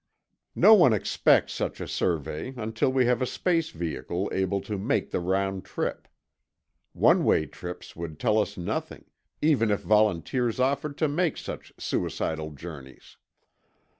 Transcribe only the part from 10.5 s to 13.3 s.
offered to make such suicidal journeys.